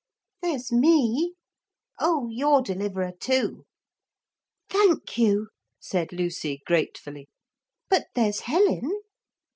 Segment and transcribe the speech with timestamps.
[0.41, 1.35] 'There's me.'
[1.99, 3.67] 'Oh, you're Deliverer too.'
[4.67, 7.29] 'Thank you,' said Lucy gratefully.
[7.87, 8.91] 'But there's Helen.'